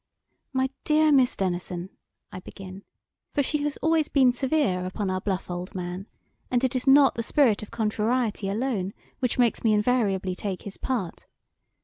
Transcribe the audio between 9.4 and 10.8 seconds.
me invariably take his